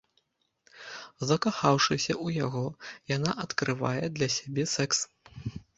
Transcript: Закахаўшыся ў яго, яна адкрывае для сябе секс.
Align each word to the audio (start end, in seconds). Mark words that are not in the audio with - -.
Закахаўшыся 1.31 2.11
ў 2.25 2.43
яго, 2.47 2.65
яна 3.17 3.31
адкрывае 3.47 4.05
для 4.19 4.35
сябе 4.39 4.63
секс. 4.79 4.99